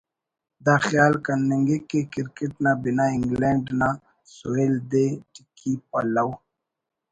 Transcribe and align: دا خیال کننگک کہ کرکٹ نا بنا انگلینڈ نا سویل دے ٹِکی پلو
دا 0.65 0.75
خیال 0.87 1.13
کننگک 1.25 1.81
کہ 1.89 1.99
کرکٹ 2.13 2.53
نا 2.63 2.71
بنا 2.81 3.05
انگلینڈ 3.15 3.65
نا 3.79 3.89
سویل 4.37 4.75
دے 4.91 5.05
ٹِکی 5.33 5.73
پلو 5.89 6.29